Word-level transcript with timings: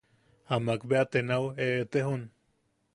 Amak 0.53 0.81
bea 0.89 1.03
te 1.11 1.19
nau 1.29 1.43
eʼetejon. 1.63 2.21